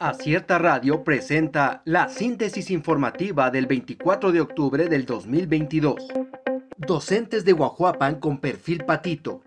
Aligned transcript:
Acierta 0.00 0.58
Radio 0.58 1.02
presenta 1.02 1.82
la 1.84 2.08
síntesis 2.08 2.70
informativa 2.70 3.50
del 3.50 3.66
24 3.66 4.30
de 4.30 4.40
octubre 4.40 4.88
del 4.88 5.04
2022. 5.04 5.96
Docentes 6.76 7.44
de 7.44 7.50
Guajuapan 7.50 8.20
con 8.20 8.38
perfil 8.38 8.84
patito. 8.84 9.42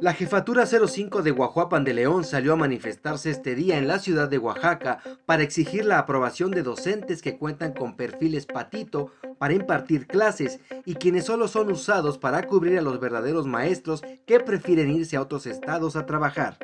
La 0.00 0.14
jefatura 0.14 0.64
05 0.64 1.20
de 1.20 1.32
Guajuapan 1.32 1.84
de 1.84 1.92
León 1.92 2.24
salió 2.24 2.54
a 2.54 2.56
manifestarse 2.56 3.28
este 3.28 3.54
día 3.54 3.76
en 3.76 3.86
la 3.86 3.98
ciudad 3.98 4.30
de 4.30 4.38
Oaxaca 4.38 5.00
para 5.26 5.42
exigir 5.42 5.84
la 5.84 5.98
aprobación 5.98 6.50
de 6.52 6.62
docentes 6.62 7.20
que 7.20 7.36
cuentan 7.36 7.74
con 7.74 7.94
perfiles 7.94 8.46
patito 8.46 9.12
para 9.36 9.52
impartir 9.52 10.06
clases 10.06 10.60
y 10.86 10.94
quienes 10.94 11.26
solo 11.26 11.46
son 11.46 11.70
usados 11.70 12.16
para 12.16 12.42
cubrir 12.44 12.78
a 12.78 12.82
los 12.82 13.00
verdaderos 13.00 13.46
maestros 13.46 14.02
que 14.24 14.40
prefieren 14.40 14.90
irse 14.90 15.16
a 15.16 15.20
otros 15.20 15.46
estados 15.46 15.94
a 15.94 16.06
trabajar. 16.06 16.56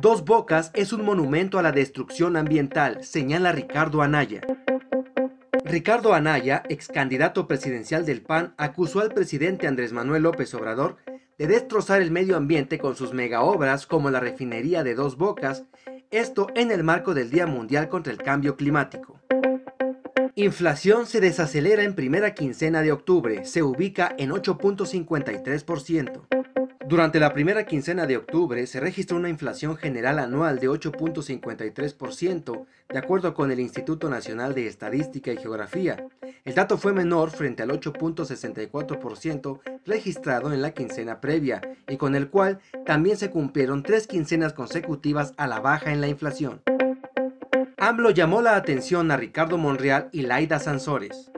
Dos 0.00 0.24
Bocas 0.24 0.70
es 0.74 0.92
un 0.92 1.04
monumento 1.04 1.58
a 1.58 1.62
la 1.62 1.72
destrucción 1.72 2.36
ambiental, 2.36 3.02
señala 3.02 3.50
Ricardo 3.50 4.00
Anaya. 4.00 4.42
Ricardo 5.64 6.14
Anaya, 6.14 6.62
ex 6.68 6.86
candidato 6.86 7.48
presidencial 7.48 8.06
del 8.06 8.22
PAN, 8.22 8.54
acusó 8.58 9.00
al 9.00 9.12
presidente 9.12 9.66
Andrés 9.66 9.92
Manuel 9.92 10.22
López 10.22 10.54
Obrador 10.54 10.98
de 11.36 11.48
destrozar 11.48 12.00
el 12.00 12.12
medio 12.12 12.36
ambiente 12.36 12.78
con 12.78 12.94
sus 12.94 13.12
megaobras 13.12 13.88
como 13.88 14.08
la 14.10 14.20
refinería 14.20 14.84
de 14.84 14.94
Dos 14.94 15.16
Bocas, 15.16 15.64
esto 16.12 16.46
en 16.54 16.70
el 16.70 16.84
marco 16.84 17.12
del 17.12 17.30
Día 17.30 17.48
Mundial 17.48 17.88
contra 17.88 18.12
el 18.12 18.18
Cambio 18.18 18.54
Climático. 18.54 19.18
Inflación 20.36 21.06
se 21.06 21.20
desacelera 21.20 21.82
en 21.82 21.96
primera 21.96 22.34
quincena 22.34 22.82
de 22.82 22.92
octubre, 22.92 23.44
se 23.44 23.64
ubica 23.64 24.14
en 24.16 24.30
8.53%. 24.30 26.37
Durante 26.88 27.20
la 27.20 27.34
primera 27.34 27.66
quincena 27.66 28.06
de 28.06 28.16
octubre 28.16 28.66
se 28.66 28.80
registró 28.80 29.18
una 29.18 29.28
inflación 29.28 29.76
general 29.76 30.18
anual 30.18 30.58
de 30.58 30.70
8.53%, 30.70 32.64
de 32.88 32.98
acuerdo 32.98 33.34
con 33.34 33.50
el 33.52 33.60
Instituto 33.60 34.08
Nacional 34.08 34.54
de 34.54 34.66
Estadística 34.66 35.30
y 35.30 35.36
Geografía. 35.36 36.06
El 36.46 36.54
dato 36.54 36.78
fue 36.78 36.94
menor 36.94 37.28
frente 37.30 37.62
al 37.62 37.68
8.64% 37.72 39.60
registrado 39.84 40.50
en 40.50 40.62
la 40.62 40.70
quincena 40.70 41.20
previa, 41.20 41.60
y 41.86 41.98
con 41.98 42.14
el 42.14 42.30
cual 42.30 42.60
también 42.86 43.18
se 43.18 43.28
cumplieron 43.28 43.82
tres 43.82 44.06
quincenas 44.06 44.54
consecutivas 44.54 45.34
a 45.36 45.46
la 45.46 45.60
baja 45.60 45.92
en 45.92 46.00
la 46.00 46.08
inflación. 46.08 46.62
AMLO 47.76 48.12
llamó 48.12 48.40
la 48.40 48.56
atención 48.56 49.10
a 49.10 49.18
Ricardo 49.18 49.58
Monreal 49.58 50.08
y 50.10 50.22
Laida 50.22 50.58
Sansores. 50.58 51.30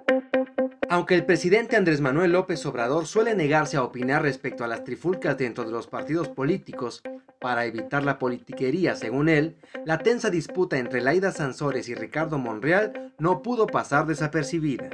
Aunque 0.92 1.14
el 1.14 1.24
presidente 1.24 1.76
Andrés 1.76 2.00
Manuel 2.00 2.32
López 2.32 2.66
Obrador 2.66 3.06
suele 3.06 3.36
negarse 3.36 3.76
a 3.76 3.84
opinar 3.84 4.22
respecto 4.22 4.64
a 4.64 4.66
las 4.66 4.82
trifulcas 4.82 5.38
dentro 5.38 5.62
de 5.62 5.70
los 5.70 5.86
partidos 5.86 6.28
políticos 6.28 7.00
para 7.38 7.64
evitar 7.64 8.02
la 8.02 8.18
politiquería, 8.18 8.96
según 8.96 9.28
él, 9.28 9.54
la 9.86 9.98
tensa 9.98 10.30
disputa 10.30 10.78
entre 10.78 11.00
Laida 11.00 11.30
Sansores 11.30 11.88
y 11.88 11.94
Ricardo 11.94 12.38
Monreal 12.38 13.12
no 13.20 13.40
pudo 13.40 13.68
pasar 13.68 14.04
desapercibida. 14.06 14.90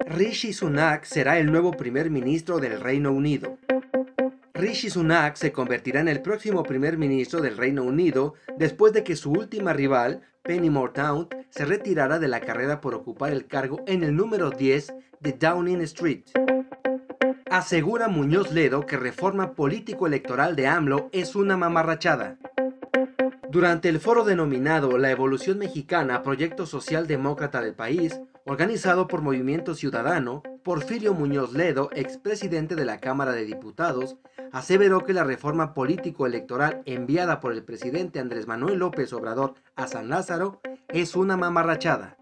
Rishi 0.00 0.52
Sunak 0.52 1.04
será 1.04 1.38
el 1.38 1.50
nuevo 1.50 1.72
primer 1.72 2.10
ministro 2.10 2.58
del 2.58 2.78
Reino 2.78 3.12
Unido. 3.12 3.56
Rishi 4.56 4.88
Sunak 4.88 5.36
se 5.36 5.52
convertirá 5.52 6.00
en 6.00 6.08
el 6.08 6.22
próximo 6.22 6.62
primer 6.62 6.96
ministro 6.96 7.42
del 7.42 7.58
Reino 7.58 7.82
Unido 7.82 8.32
después 8.56 8.94
de 8.94 9.04
que 9.04 9.14
su 9.14 9.30
última 9.30 9.74
rival, 9.74 10.22
Penny 10.42 10.70
Mortown, 10.70 11.28
se 11.50 11.66
retirara 11.66 12.18
de 12.18 12.28
la 12.28 12.40
carrera 12.40 12.80
por 12.80 12.94
ocupar 12.94 13.32
el 13.32 13.46
cargo 13.46 13.84
en 13.86 14.02
el 14.02 14.16
número 14.16 14.48
10 14.48 14.94
de 15.20 15.32
Downing 15.32 15.82
Street. 15.82 16.24
Asegura 17.50 18.08
Muñoz 18.08 18.50
Ledo 18.50 18.86
que 18.86 18.96
reforma 18.96 19.52
político-electoral 19.52 20.56
de 20.56 20.68
AMLO 20.68 21.10
es 21.12 21.36
una 21.36 21.58
mamarrachada. 21.58 22.38
Durante 23.50 23.90
el 23.90 24.00
foro 24.00 24.24
denominado 24.24 24.96
La 24.96 25.10
Evolución 25.10 25.58
Mexicana, 25.58 26.22
Proyecto 26.22 26.64
Social 26.64 27.06
Demócrata 27.06 27.60
del 27.60 27.74
País, 27.74 28.18
organizado 28.46 29.06
por 29.06 29.20
Movimiento 29.20 29.74
Ciudadano, 29.74 30.42
Porfirio 30.66 31.14
Muñoz 31.14 31.52
Ledo, 31.52 31.90
expresidente 31.92 32.74
de 32.74 32.84
la 32.84 32.98
Cámara 32.98 33.30
de 33.30 33.44
Diputados, 33.44 34.16
aseveró 34.50 35.04
que 35.04 35.12
la 35.12 35.22
reforma 35.22 35.74
político-electoral 35.74 36.82
enviada 36.86 37.38
por 37.38 37.52
el 37.52 37.62
presidente 37.62 38.18
Andrés 38.18 38.48
Manuel 38.48 38.80
López 38.80 39.12
Obrador 39.12 39.54
a 39.76 39.86
San 39.86 40.08
Lázaro 40.08 40.60
es 40.88 41.14
una 41.14 41.36
mamarrachada. 41.36 42.16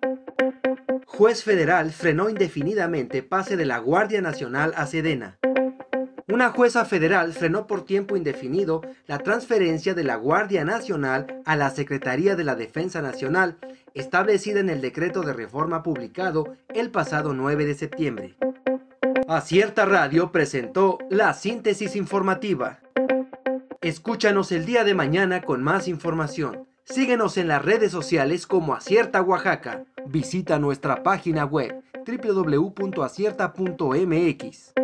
Juez 1.06 1.42
federal 1.42 1.90
frenó 1.90 2.28
indefinidamente 2.28 3.22
pase 3.22 3.56
de 3.56 3.64
la 3.64 3.78
Guardia 3.78 4.20
Nacional 4.20 4.74
a 4.76 4.86
Sedena. 4.86 5.38
Una 6.30 6.50
jueza 6.50 6.84
federal 6.84 7.32
frenó 7.32 7.66
por 7.66 7.86
tiempo 7.86 8.14
indefinido 8.14 8.82
la 9.06 9.20
transferencia 9.20 9.94
de 9.94 10.04
la 10.04 10.16
Guardia 10.16 10.66
Nacional 10.66 11.40
a 11.46 11.56
la 11.56 11.70
Secretaría 11.70 12.36
de 12.36 12.44
la 12.44 12.56
Defensa 12.56 13.00
Nacional, 13.00 13.56
establecida 13.94 14.60
en 14.60 14.68
el 14.68 14.80
decreto 14.80 15.22
de 15.22 15.32
reforma 15.32 15.82
publicado 15.82 16.56
el 16.74 16.90
pasado 16.90 17.32
9 17.32 17.64
de 17.64 17.74
septiembre. 17.74 18.36
Acierta 19.28 19.86
Radio 19.86 20.32
presentó 20.32 20.98
la 21.08 21.32
síntesis 21.32 21.96
informativa. 21.96 22.80
Escúchanos 23.80 24.52
el 24.52 24.66
día 24.66 24.84
de 24.84 24.94
mañana 24.94 25.40
con 25.42 25.62
más 25.62 25.88
información. 25.88 26.68
Síguenos 26.84 27.38
en 27.38 27.48
las 27.48 27.64
redes 27.64 27.90
sociales 27.90 28.46
como 28.46 28.74
Acierta 28.74 29.22
Oaxaca. 29.22 29.86
Visita 30.06 30.58
nuestra 30.58 31.02
página 31.02 31.46
web 31.46 31.82
www.acierta.mx. 32.06 34.83